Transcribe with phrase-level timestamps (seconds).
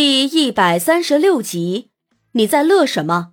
[0.00, 1.90] 第一百三十六集，
[2.30, 3.32] 你在乐什么？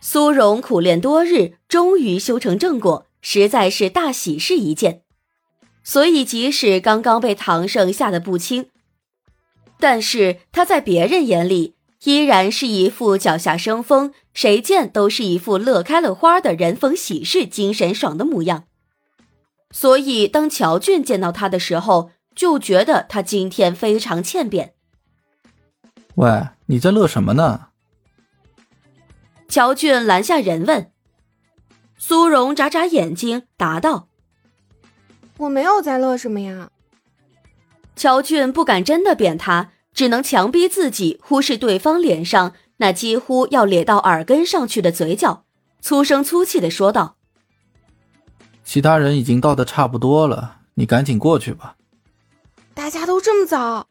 [0.00, 5.02] 苏荣苦练多日，终于修成正果，实在是大喜事一件。
[5.84, 8.70] 所以，即使刚刚被唐胜吓得不轻，
[9.78, 18.64] 但是他在别人眼里依然是一副脚下生风，谁见都是一副乐开了花的人逢喜事精神爽的模样。
[19.70, 24.73] 所以，当乔俊见到他的时候，就觉得他今天非常欠扁。
[26.16, 27.68] 喂，你在乐什么呢？
[29.48, 30.90] 乔俊拦下人问。
[31.96, 34.08] 苏荣眨眨眼睛，答道
[35.38, 36.70] ：“我没有在乐什么呀。”
[37.96, 45.44] 乔俊不敢真的扁他，只能强逼自己忽视对方脸上那几乎要咧到耳根上去的嘴角，
[45.80, 47.16] 粗声粗气的说道。
[48.64, 51.76] 其他人已经到的差不多了，你赶紧过去吧。
[52.74, 53.86] 大家都这么早？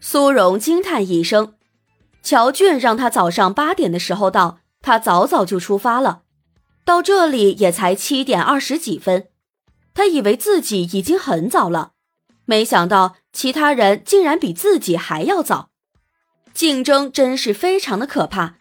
[0.00, 1.54] 苏荣惊叹一声。
[2.22, 6.22] 乔俊让他早上八点的时候到，他早早就出发了。
[6.84, 9.28] 到这里也才七点二十几分，
[9.94, 11.92] 他以为自己已经很早了，
[12.44, 15.70] 没想到其他人竟然比自己还要早。
[16.52, 18.56] 竞争真是非常的可怕。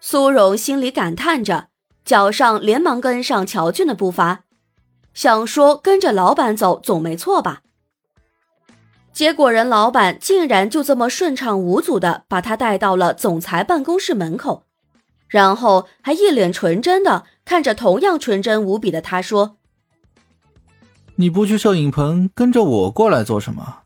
[0.00, 1.68] 苏荣心里感叹着。
[2.02, 4.44] 脚上连忙跟上乔俊的步伐，
[5.14, 7.62] 想说跟着老板走总没错吧？
[9.12, 14.64] 结果人老板竟然就这么顺畅无阻的把他带到了总裁办公室门口，
[15.28, 19.56] 然后还一脸纯真的看着同样纯真无比的他说
[21.16, 23.80] ：“你不去摄影棚，跟着我过来做什么？”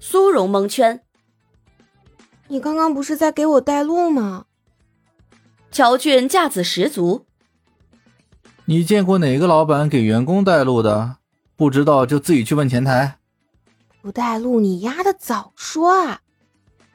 [0.00, 1.02] 苏荣蒙圈
[2.48, 4.46] ：“你刚刚不是在给我带路吗？”
[5.70, 7.26] 乔俊架子十足。
[8.66, 11.16] 你见过哪个老板给员工带路的？
[11.56, 13.18] 不知道就自己去问前台。
[14.02, 16.22] 不带路，你丫的早说啊！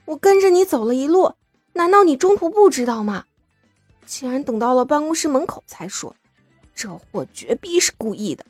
[0.04, 1.36] 我跟着你走了一路，
[1.74, 3.24] 难道你中途不知道吗？
[4.06, 6.16] 竟然等到了办公室门口才说，
[6.76, 8.46] 这货绝逼是故意的。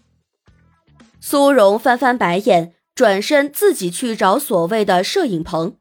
[1.20, 5.76] 苏荣翻翻白眼，转身自己去找所谓的摄影棚。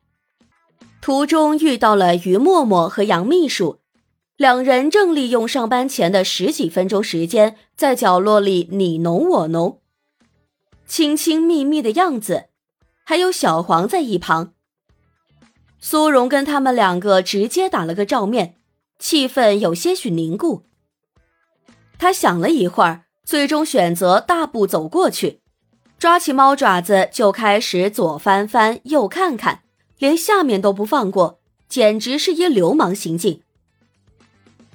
[1.00, 3.80] 途中遇到了于默默和杨秘书。
[4.36, 9.80] 两人正利用上班前的十几分钟时间，在角落里你侬我侬，
[10.86, 12.48] 亲亲密密的样子。
[13.08, 14.52] 还有小黄在一旁。
[15.78, 18.56] 苏荣跟他们两个直接打了个照面，
[18.98, 20.64] 气氛有些许凝固。
[22.00, 25.40] 他想了一会儿，最终选择大步走过去，
[26.00, 29.62] 抓起猫爪子就开始左翻翻右看看，
[29.98, 31.38] 连下面都不放过，
[31.68, 33.40] 简直是一流氓行径。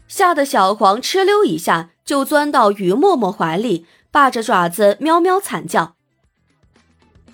[0.07, 5.97] 吓得小黄哧溜一下就钻到于默默怀里，霸着爪子喵喵惨叫。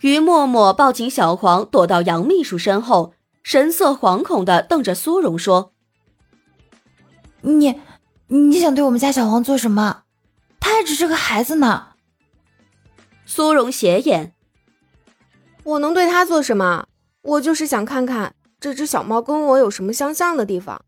[0.01, 3.13] 于默默抱紧小黄，躲到杨秘书身后，
[3.43, 5.73] 神色惶恐的瞪着苏荣说
[7.41, 7.79] ：“你，
[8.27, 10.03] 你想对我们家小黄做什么？
[10.59, 11.87] 他还只是个孩子呢。”
[13.25, 14.33] 苏荣斜眼
[15.63, 16.87] ：“我能对他做什么？
[17.21, 20.81] 我就是想看看这只小猫跟我有什么相像的地方。”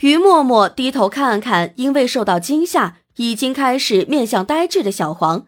[0.00, 5.46] 于默默低头看看，因为受到惊吓已经开始面相呆滞的小黄，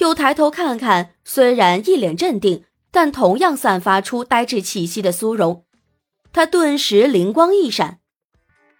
[0.00, 5.64] 又抬头看看虽然一脸镇定，但同样散发出呆滞气息的苏荣，
[6.32, 8.00] 他顿时灵光一闪：“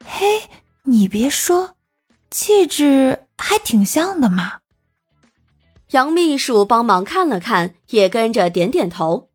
[0.04, 0.48] 嘿，
[0.84, 1.76] 你别说，
[2.30, 4.60] 气质还挺像的嘛。”
[5.92, 9.28] 杨秘书帮忙看了看，也跟着点点头：“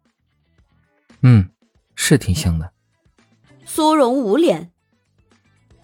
[1.21, 1.51] 嗯，
[1.95, 2.71] 是挺像的。”
[3.63, 4.71] 苏荣捂脸。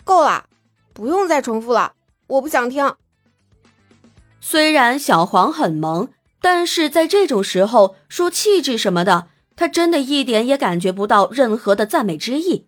[0.03, 0.49] 够了，
[0.93, 1.93] 不用再重复了，
[2.25, 2.95] 我不想听。
[4.43, 6.09] 虽然小黄很萌，
[6.41, 12.67] 但是在这种时候说气质什么的，他真的一点也感觉不到任何的赞美之意。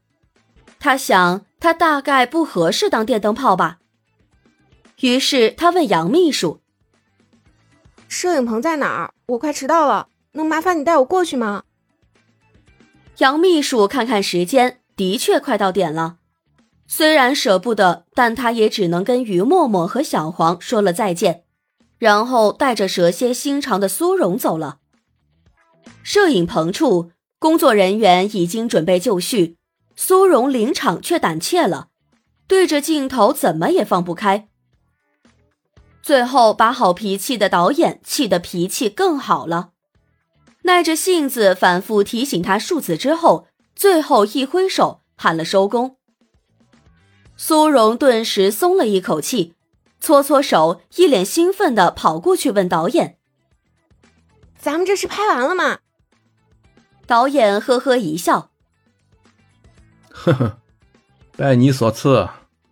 [0.79, 3.79] 他想，他大概不合适当电灯泡吧。
[4.99, 6.61] 于是他问杨秘书
[8.07, 9.13] ：“摄影棚在哪儿？
[9.25, 11.63] 我快迟到了，能麻烦你带我过去吗？”
[13.17, 16.17] 杨秘书看看时间，的确快到点了。
[16.85, 21.43] 虽然舍不得，但他也只能跟于默默和小黄说了再见，
[22.03, 24.79] 然后带着蛇蝎心肠的苏荣走了。
[26.03, 29.55] 摄影棚处，工作人员已经准备就绪，
[29.95, 31.87] 苏荣临场却胆怯了，
[32.45, 34.49] 对着镜头怎么也放不开。
[36.01, 39.69] 最后把好脾气的导演气得脾气更好了，
[40.63, 43.47] 耐着性子反复提醒他数次之后，
[43.77, 45.95] 最后一挥手喊了收工。
[47.37, 49.53] 苏荣顿时松了一口气，
[50.03, 53.19] 搓搓手，一脸兴奋的跑过去问导演
[54.59, 55.79] ：“咱们这是拍完了吗？
[57.07, 58.51] 导演呵呵一笑
[60.11, 60.57] ：“呵呵，
[61.37, 62.27] 拜你所赐，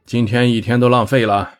[0.06, 1.60] 今天一天都浪费了。”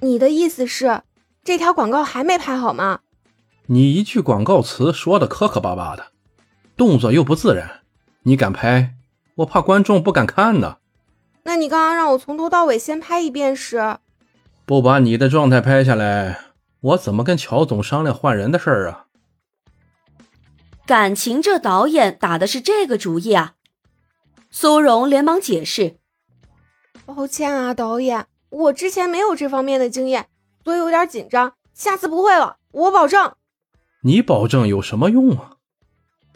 [0.00, 1.02] 你的意思是，
[1.44, 3.00] 这条广告还没拍好吗？
[3.66, 6.06] 你一句广告词说的磕磕巴巴的，
[6.74, 7.82] 动作又不自然，
[8.22, 8.94] 你敢拍？
[9.34, 10.78] 我怕观众不敢看呢。
[11.42, 13.98] 那你刚刚让我从头到尾先拍一遍时，
[14.66, 16.40] 不把你的状态拍下来，
[16.80, 19.06] 我怎么跟乔总商量换人的事儿啊？
[20.86, 23.54] 感情这导演打的是这个主意啊！
[24.50, 25.96] 苏荣连忙解释
[27.04, 30.28] ：“抱歉啊，导演，我之前没有这方面的经验，
[30.62, 33.34] 所以有点紧张，下次不会了，我保证。”
[34.04, 35.56] 你保证有什么用啊？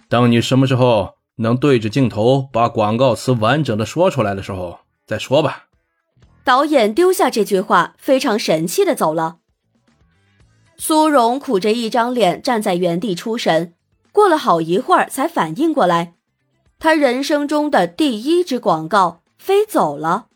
[0.08, 5.67] 等你什么时候能对着镜头把广告词完整的说出来的时候再说吧。
[6.44, 9.38] 导演丢下这句话，非常神气的走了。
[10.76, 13.74] 苏荣苦着一张脸站在原地出神，
[14.12, 16.14] 过了好一会儿才反应过来，
[16.78, 20.26] 他人生中的第一支广告飞走了。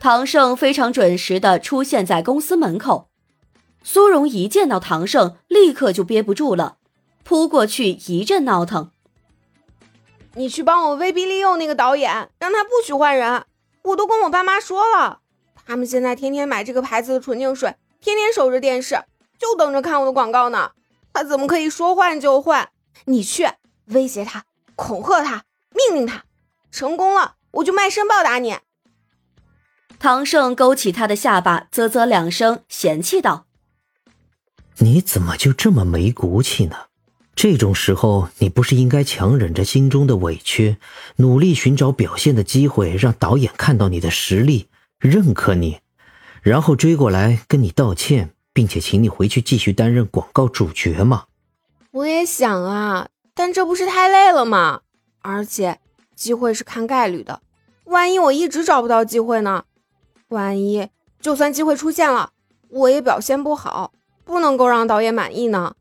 [0.00, 3.08] 唐盛非常准时的出现在公司门口。
[3.82, 6.78] 苏荣一见到唐盛，立刻就憋不住了，
[7.22, 8.90] 扑过去一阵闹腾。
[10.34, 13.44] 你去帮我威逼利诱那个导演，让他不许换人。
[13.84, 15.20] 我都跟我爸妈说了，
[15.66, 19.02] 他们现在天天买这个牌子的纯净水，天天守着电视，
[19.36, 20.70] 就等着看我的广告呢。
[21.12, 22.68] 他怎么可以说换就换？
[23.06, 23.48] 你去
[23.86, 24.44] 威胁他，
[24.76, 26.24] 恐吓他，命令他，
[26.70, 28.58] 成功了我就卖身报答你。
[29.98, 33.46] 唐盛勾起他的下巴，啧啧两声，嫌弃道。
[34.78, 36.76] 你怎么就这么没骨气呢？
[37.34, 40.76] 这种时候，你不是应该强忍着心中的委屈，
[41.16, 45.80] 努力寻找表现的机会，让导演看到你的实力，认可你，
[46.42, 51.26] 然后追过来跟你道歉，并且请你回去继续担任广告主角吗？
[51.90, 54.80] 我也想啊，但这不是太累了吗？
[55.20, 55.78] 而且
[56.14, 57.42] 机会是看概率的，
[57.84, 59.64] 万一我一直找不到机会呢？
[60.28, 60.88] 万一
[61.20, 62.30] 就算机会出现了，
[62.68, 63.92] 我也表现不好。
[64.24, 65.76] 不能够让导演满意呢，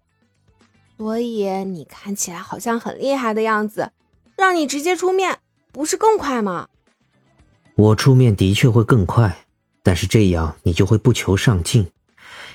[1.00, 3.92] 所以你看起来好像很厉害的样子，
[4.38, 5.40] 让你直接出面
[5.72, 6.68] 不是更快吗？
[7.76, 9.46] 我出面的确会更快，
[9.84, 11.92] 但是这样你就会不求上进，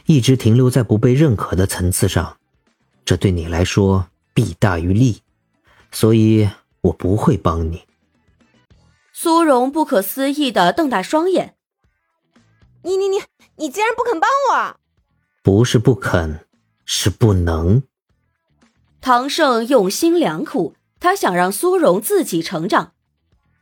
[0.07, 2.39] 一直停留在不被认可的层次上，
[3.05, 5.21] 这对你来说弊大于利，
[5.93, 6.49] 所以
[6.81, 7.83] 我不会帮你。
[9.13, 11.55] 苏荣不可思议的瞪大双眼，
[12.83, 13.19] 你你你
[13.57, 14.77] 你竟然不肯帮我！
[15.43, 16.47] 不是不肯，
[16.87, 17.83] 是不能。
[19.03, 22.93] 唐盛用心良苦，他想让苏荣自己成长，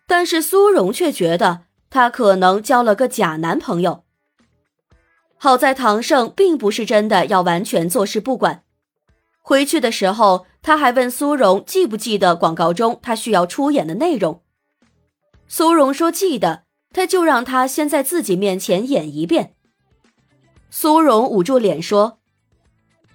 [0.09, 4.03] 但是苏荣却觉得他可能交了个假男朋友。
[5.37, 8.65] 好在唐盛并不是真的要完全坐视不管。
[9.41, 14.43] 回去的时候，他还问苏荣记不记得广告中他需要出演的内容。
[15.47, 19.55] 苏荣说记得，他就让他先在自己面前演一遍。
[20.71, 22.19] 苏荣捂住脸说：“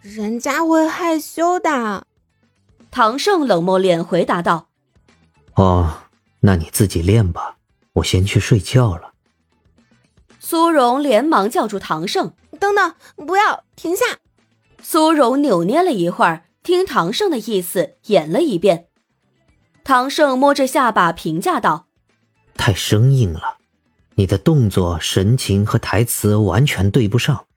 [0.02, 2.08] 人家会害羞的。”
[2.90, 4.70] 唐盛冷漠脸回答道
[5.56, 6.03] ：“哦，
[6.46, 7.58] 那你自己练吧，
[7.94, 9.14] 我先去睡觉了。”
[10.40, 14.06] 苏荣连忙叫住唐盛：“等等，不要停下！”
[14.84, 18.88] 苏荣扭捏了一会儿，听唐盛的意思，演了一遍。
[19.86, 21.88] 唐盛摸着下巴评价道
[22.56, 23.58] ：“太生硬了。”
[24.16, 27.48] 你的动作、神情和台词完全对不上，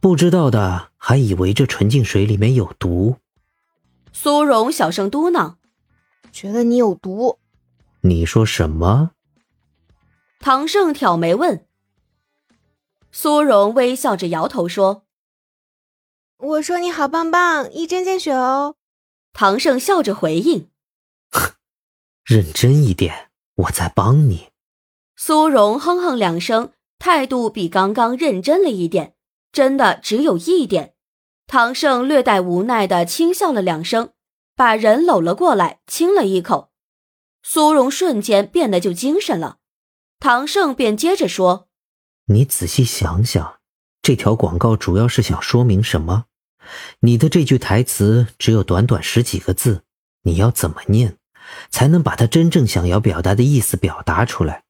[0.00, 3.16] 不知道的还以为这纯净水里面有毒。
[4.12, 5.54] 苏荣小声嘟囔
[6.30, 7.38] ：“觉得你有毒。”
[8.04, 9.12] 你说什么？
[10.40, 11.66] 唐胜挑眉问。
[13.12, 15.04] 苏荣微笑着摇头说
[16.38, 18.74] ：“我说你好棒棒，一针见血哦。”
[19.32, 20.68] 唐胜笑着回应
[22.26, 24.48] ：“认真一点，我在帮你。”
[25.14, 29.14] 苏荣哼哼两声，态度比刚刚认真了一点，
[29.52, 30.94] 真的只有一点。
[31.46, 34.12] 唐胜略带无奈的轻笑了两声，
[34.56, 36.71] 把人搂了过来，亲了一口。
[37.42, 39.58] 苏荣瞬间变得就精神了。
[40.20, 41.68] 唐胜便接着说
[42.26, 43.56] ：“你仔细想想，
[44.00, 46.26] 这条广告主要是想说明什么？
[47.00, 49.82] 你的这句台词只有短短十几个字，
[50.22, 51.16] 你要怎么念，
[51.70, 54.62] 才能把他真正想要表达的意思表达出来？”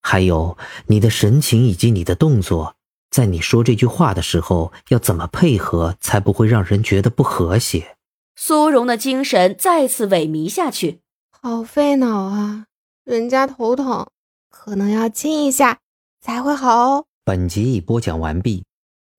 [0.00, 0.56] 还有
[0.86, 2.76] 你的神情以及你的动作，
[3.10, 7.96] 在你说这句话的时候要怎么配合，才不会让人觉得不和谐？
[8.36, 11.00] 苏荣的精神再次萎靡下去，
[11.48, 12.66] 好费脑啊！
[13.04, 14.08] 人家头疼，
[14.50, 15.78] 可能要亲一下
[16.20, 17.04] 才会好哦。
[17.24, 18.64] 本集已播讲完毕，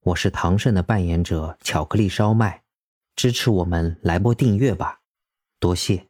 [0.03, 2.63] 我是唐胜的扮演者巧克力烧麦，
[3.15, 4.99] 支持我们来波订阅吧，
[5.57, 6.05] 多谢。